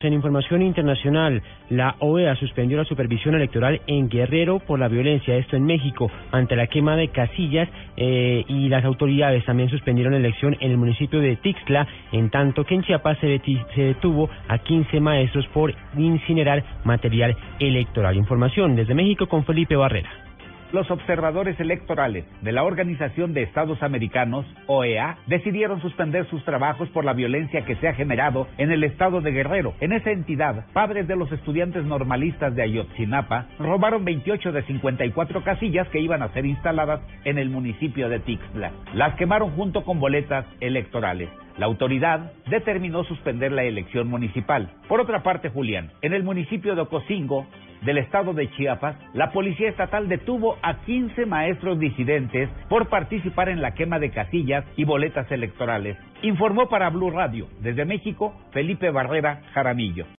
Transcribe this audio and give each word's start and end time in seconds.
En 0.00 0.12
información 0.12 0.60
internacional, 0.60 1.42
la 1.70 1.96
OEA 2.00 2.36
suspendió 2.36 2.76
la 2.76 2.84
supervisión 2.84 3.34
electoral 3.34 3.80
en 3.86 4.10
Guerrero 4.10 4.58
por 4.58 4.78
la 4.78 4.88
violencia, 4.88 5.34
esto 5.36 5.56
en 5.56 5.64
México, 5.64 6.10
ante 6.32 6.54
la 6.54 6.66
quema 6.66 6.96
de 6.96 7.08
casillas 7.08 7.66
eh, 7.96 8.44
y 8.46 8.68
las 8.68 8.84
autoridades 8.84 9.46
también 9.46 9.70
suspendieron 9.70 10.12
la 10.12 10.18
elección 10.18 10.54
en 10.60 10.70
el 10.70 10.76
municipio 10.76 11.18
de 11.20 11.36
Tixla, 11.36 11.88
en 12.12 12.28
tanto 12.28 12.64
que 12.64 12.74
en 12.74 12.82
Chiapas 12.82 13.16
se, 13.20 13.40
se 13.74 13.82
detuvo 13.82 14.28
a 14.48 14.58
15 14.58 15.00
maestros 15.00 15.46
por 15.46 15.72
incinerar 15.96 16.62
material 16.84 17.34
electoral. 17.58 18.18
Información 18.18 18.76
desde 18.76 18.94
México 18.94 19.28
con 19.28 19.46
Felipe 19.46 19.76
Barrera 19.76 20.25
los 20.72 20.90
observadores 20.90 21.58
electorales 21.60 22.24
de 22.42 22.52
la 22.52 22.64
Organización 22.64 23.32
de 23.32 23.42
Estados 23.42 23.82
Americanos, 23.82 24.46
OEA, 24.66 25.18
decidieron 25.26 25.80
suspender 25.80 26.26
sus 26.28 26.44
trabajos 26.44 26.88
por 26.90 27.04
la 27.04 27.12
violencia 27.12 27.64
que 27.64 27.76
se 27.76 27.88
ha 27.88 27.94
generado 27.94 28.48
en 28.58 28.70
el 28.70 28.84
estado 28.84 29.20
de 29.20 29.32
Guerrero. 29.32 29.74
En 29.80 29.92
esa 29.92 30.10
entidad, 30.10 30.66
padres 30.72 31.06
de 31.08 31.16
los 31.16 31.30
estudiantes 31.32 31.84
normalistas 31.84 32.54
de 32.54 32.62
Ayotzinapa 32.62 33.46
robaron 33.58 34.04
28 34.04 34.52
de 34.52 34.62
54 34.62 35.44
casillas 35.44 35.88
que 35.88 36.00
iban 36.00 36.22
a 36.22 36.32
ser 36.32 36.46
instaladas 36.46 37.00
en 37.24 37.38
el 37.38 37.50
municipio 37.50 38.08
de 38.08 38.20
Tixla. 38.20 38.72
Las 38.94 39.14
quemaron 39.16 39.50
junto 39.52 39.84
con 39.84 40.00
boletas 40.00 40.46
electorales. 40.60 41.28
La 41.58 41.66
autoridad 41.66 42.32
determinó 42.50 43.04
suspender 43.04 43.50
la 43.50 43.64
elección 43.64 44.08
municipal. 44.08 44.70
Por 44.88 45.00
otra 45.00 45.22
parte, 45.22 45.48
Julián, 45.48 45.90
en 46.02 46.12
el 46.12 46.22
municipio 46.22 46.74
de 46.74 46.82
Ocosingo, 46.82 47.46
del 47.82 47.98
estado 47.98 48.32
de 48.32 48.50
Chiapas, 48.50 48.96
la 49.12 49.32
policía 49.32 49.68
estatal 49.68 50.08
detuvo 50.08 50.56
a 50.62 50.78
15 50.84 51.26
maestros 51.26 51.78
disidentes 51.78 52.48
por 52.68 52.88
participar 52.88 53.48
en 53.48 53.60
la 53.60 53.74
quema 53.74 53.98
de 53.98 54.10
casillas 54.10 54.64
y 54.76 54.84
boletas 54.84 55.30
electorales. 55.30 55.96
Informó 56.22 56.68
para 56.68 56.90
Blue 56.90 57.10
Radio, 57.10 57.48
desde 57.60 57.84
México, 57.84 58.34
Felipe 58.52 58.90
Barrera 58.90 59.42
Jaramillo. 59.52 60.06